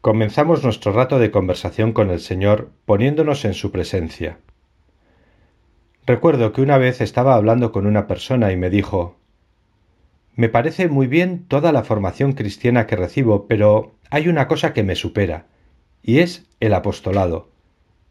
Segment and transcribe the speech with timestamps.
[0.00, 4.38] Comenzamos nuestro rato de conversación con el Señor poniéndonos en su presencia.
[6.06, 9.18] Recuerdo que una vez estaba hablando con una persona y me dijo
[10.36, 14.82] Me parece muy bien toda la formación cristiana que recibo, pero hay una cosa que
[14.82, 15.48] me supera,
[16.02, 17.50] y es el apostolado.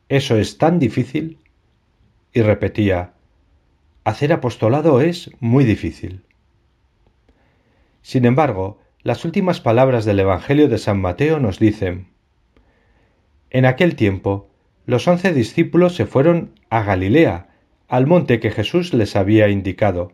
[0.09, 1.39] ¿Eso es tan difícil?
[2.33, 3.13] Y repetía
[4.03, 6.21] Hacer apostolado es muy difícil.
[8.03, 12.09] Sin embargo, las últimas palabras del Evangelio de San Mateo nos dicen
[13.49, 14.49] En aquel tiempo,
[14.85, 17.47] los once discípulos se fueron a Galilea,
[17.87, 20.11] al monte que Jesús les había indicado.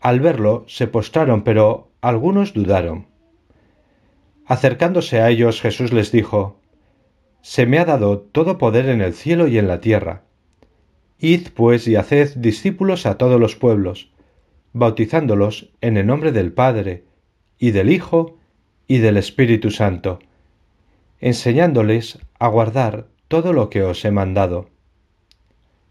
[0.00, 3.06] Al verlo, se postraron, pero algunos dudaron.
[4.44, 6.58] Acercándose a ellos, Jesús les dijo,
[7.42, 10.24] Se me ha dado todo poder en el cielo y en la tierra.
[11.18, 14.10] Id, pues, y haced discípulos a todos los pueblos,
[14.72, 17.04] bautizándolos en el nombre del Padre,
[17.58, 18.36] y del Hijo
[18.86, 20.18] y del Espíritu Santo,
[21.20, 24.68] enseñándoles a guardar todo lo que os he mandado.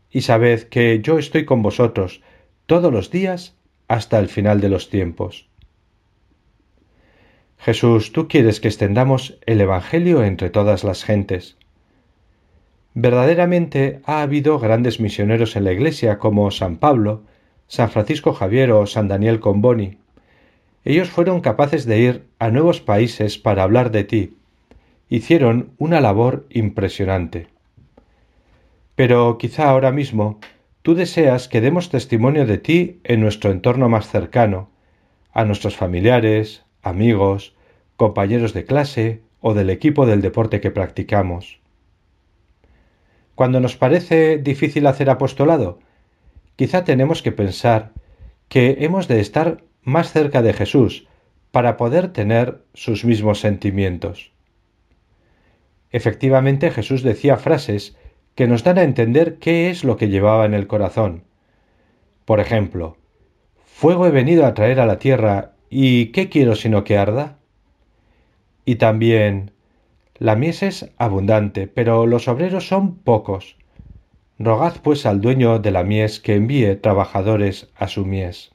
[0.10, 2.22] Y sabed que yo estoy con vosotros
[2.66, 3.56] todos los días
[3.88, 5.48] hasta el final de los tiempos.
[7.58, 11.58] Jesús, tú quieres que extendamos el Evangelio entre todas las gentes.
[12.94, 17.24] Verdaderamente ha habido grandes misioneros en la Iglesia como San Pablo,
[17.68, 19.98] San Francisco Javier o San Daniel Comboni.
[20.86, 24.38] Ellos fueron capaces de ir a nuevos países para hablar de ti.
[25.10, 27.48] Hicieron una labor impresionante.
[28.96, 30.40] Pero quizá ahora mismo
[30.84, 34.70] tú deseas que demos testimonio de ti en nuestro entorno más cercano,
[35.34, 37.56] a nuestros familiares, amigos,
[37.96, 41.60] compañeros de clase o del equipo del deporte que practicamos.
[43.34, 45.80] Cuando nos parece difícil hacer apostolado,
[46.56, 47.92] quizá tenemos que pensar
[48.48, 51.08] que hemos de estar más cerca de Jesús
[51.52, 54.34] para poder tener sus mismos sentimientos.
[55.92, 57.96] Efectivamente Jesús decía frases
[58.36, 61.24] que nos dan a entender qué es lo que llevaba en el corazón.
[62.26, 62.98] Por ejemplo,
[63.66, 67.38] Fuego he venido a traer a la tierra, ¿y qué quiero sino que arda?
[68.66, 69.52] Y también,
[70.18, 73.58] la mies es abundante, pero los obreros son pocos.
[74.40, 78.55] Rogad pues al dueño de la mies que envíe trabajadores a su mies.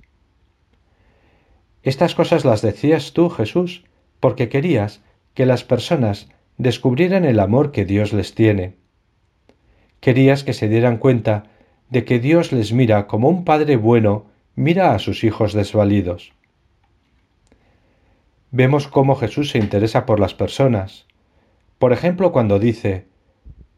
[1.83, 3.85] Estas cosas las decías tú, Jesús,
[4.21, 5.03] porque querías
[5.35, 8.75] que las personas descubrieran el amor que Dios les tiene.
[10.01, 11.45] Querías que se dieran cuenta
[11.89, 16.33] de que Dios les mira como un Padre bueno mira a sus hijos desvalidos.
[18.51, 21.07] Vemos cómo Jesús se interesa por las personas.
[21.79, 23.07] Por ejemplo, cuando dice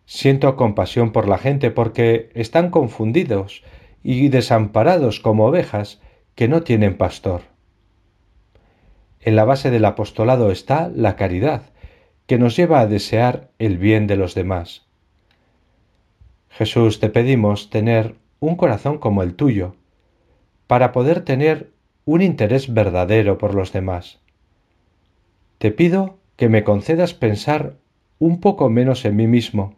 [0.04, 3.62] Siento compasión por la gente porque están confundidos
[4.02, 6.00] y desamparados como ovejas
[6.34, 7.51] que no tienen pastor.
[9.22, 11.62] En la base del apostolado está la caridad,
[12.26, 14.84] que nos lleva a desear el bien de los demás.
[16.50, 19.76] Jesús, te pedimos tener un corazón como el tuyo,
[20.66, 21.70] para poder tener
[22.04, 24.18] un interés verdadero por los demás.
[25.58, 27.76] Te pido que me concedas pensar
[28.18, 29.76] un poco menos en mí mismo,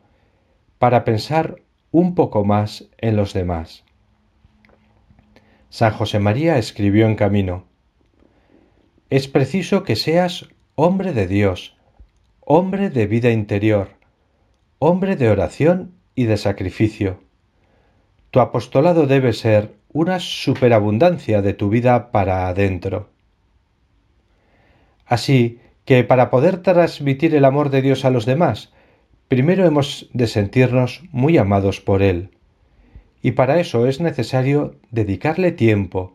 [0.79, 1.57] para pensar
[1.91, 3.85] un poco más en los demás.
[5.69, 7.67] San José María escribió en camino,
[9.11, 11.77] es preciso que seas hombre de Dios,
[12.41, 13.91] hombre de vida interior,
[14.79, 17.21] hombre de oración y de sacrificio.
[18.31, 23.11] Tu apostolado debe ser una superabundancia de tu vida para adentro.
[25.07, 28.73] Así que para poder transmitir el amor de Dios a los demás,
[29.29, 32.31] primero hemos de sentirnos muy amados por Él.
[33.23, 36.15] Y para eso es necesario dedicarle tiempo,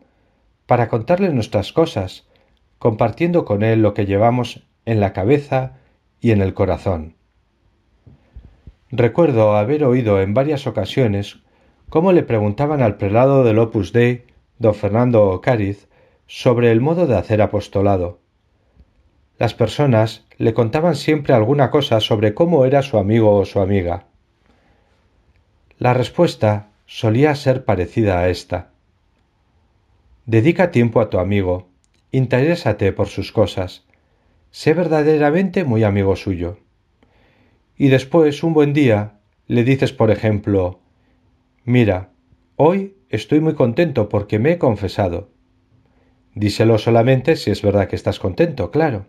[0.66, 2.26] para contarle nuestras cosas,
[2.80, 5.76] compartiendo con Él lo que llevamos en la cabeza
[6.18, 7.14] y en el corazón.
[8.90, 11.40] Recuerdo haber oído en varias ocasiones
[11.90, 14.24] cómo le preguntaban al prelado del Opus Dei,
[14.58, 15.88] don Fernando Ocariz,
[16.26, 18.18] sobre el modo de hacer apostolado.
[19.38, 24.06] Las personas le contaban siempre alguna cosa sobre cómo era su amigo o su amiga.
[25.78, 28.70] La respuesta solía ser parecida a esta.
[30.24, 31.69] Dedica tiempo a tu amigo,
[32.12, 33.86] interésate por sus cosas,
[34.50, 36.58] sé verdaderamente muy amigo suyo.
[37.76, 40.80] Y después, un buen día, le dices, por ejemplo,
[41.64, 42.10] Mira,
[42.56, 45.30] hoy estoy muy contento porque me he confesado.
[46.34, 49.06] Díselo solamente si es verdad que estás contento, claro.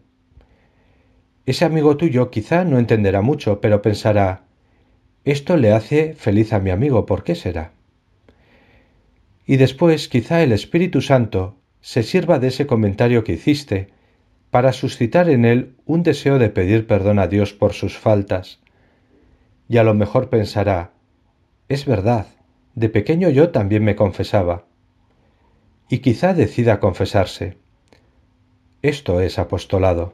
[1.45, 4.45] Ese amigo tuyo quizá no entenderá mucho, pero pensará
[5.24, 7.74] esto le hace feliz a mi amigo, ¿por qué será?
[9.45, 13.89] Y después quizá el Espíritu Santo se sirva de ese comentario que hiciste
[14.51, 18.60] para suscitar en él un deseo de pedir perdón a Dios por sus faltas.
[19.68, 20.92] Y a lo mejor pensará,
[21.69, 22.28] es verdad,
[22.75, 24.66] de pequeño yo también me confesaba.
[25.89, 27.57] Y quizá decida confesarse.
[28.81, 30.13] Esto es apostolado.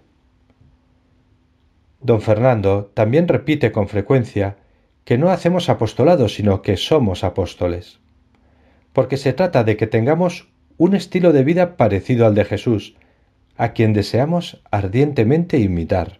[2.01, 4.57] Don Fernando también repite con frecuencia
[5.03, 7.99] que no hacemos apostolado, sino que somos apóstoles.
[8.93, 12.95] Porque se trata de que tengamos un estilo de vida parecido al de Jesús,
[13.57, 16.19] a quien deseamos ardientemente imitar.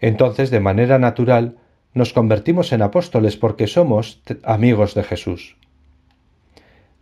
[0.00, 1.56] Entonces, de manera natural,
[1.94, 5.56] nos convertimos en apóstoles porque somos amigos de Jesús.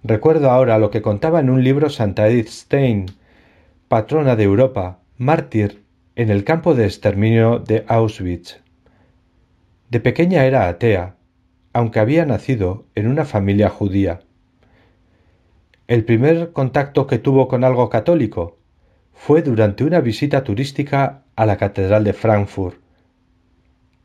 [0.03, 3.07] Recuerdo ahora lo que contaba en un libro Santa Edith Stein,
[3.89, 5.83] patrona de Europa, mártir
[6.15, 8.61] en el campo de exterminio de Auschwitz.
[9.91, 11.17] De pequeña era atea,
[11.73, 14.21] aunque había nacido en una familia judía.
[15.89, 18.59] El primer contacto que tuvo con algo católico
[19.13, 22.81] fue durante una visita turística a la Catedral de Frankfurt.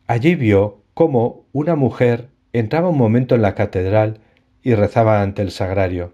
[0.05, 4.19] Allí vio cómo una mujer entraba un momento en la catedral
[4.61, 6.13] y rezaba ante el sagrario.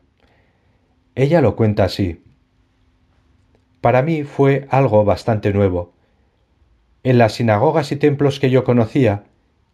[1.16, 2.24] Ella lo cuenta así.
[3.82, 5.94] Para mí fue algo bastante nuevo.
[7.04, 9.26] En las sinagogas y templos que yo conocía,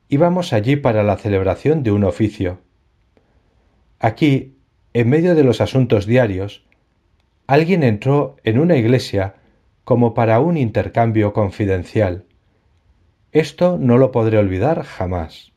[0.09, 2.61] íbamos allí para la celebración de un oficio.
[3.99, 4.52] Aquí,
[4.93, 6.63] en medio de los asuntos diarios,
[7.47, 9.35] alguien entró en una iglesia
[9.83, 12.25] como para un intercambio confidencial.
[13.31, 15.51] Esto no lo podré olvidar jamás.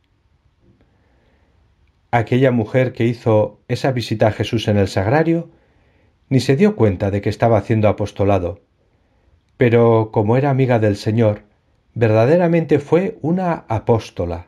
[2.09, 5.49] Aquella mujer que hizo esa visita a Jesús en el sagrario
[6.29, 8.61] ni se dio cuenta de que estaba haciendo apostolado,
[9.57, 11.43] pero como era amiga del Señor,
[11.93, 14.47] verdaderamente fue una apóstola.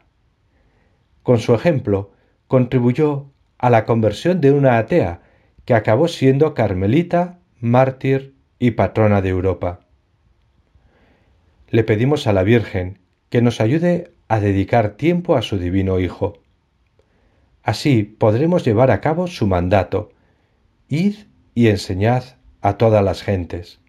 [1.24, 2.12] Con su ejemplo,
[2.48, 3.28] contribuyó
[3.60, 5.22] a la conversión de una atea
[5.66, 9.82] que acabó siendo carmelita, mártir y patrona de Europa.
[11.68, 16.42] Le pedimos a la Virgen que nos ayude a dedicar tiempo a su divino Hijo.
[17.62, 20.10] Así podremos llevar a cabo su mandato,
[20.88, 21.16] id
[21.54, 22.24] y enseñad
[22.62, 23.80] a todas las gentes.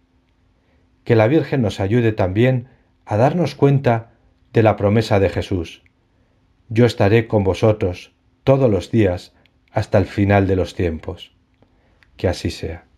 [1.04, 2.68] Que la Virgen nos ayude también
[3.06, 4.12] a darnos cuenta
[4.52, 5.82] de la promesa de Jesús.
[6.68, 8.12] Yo estaré con vosotros
[8.44, 9.32] todos los días
[9.72, 11.32] hasta el final de los tiempos.
[12.16, 12.89] Que así sea.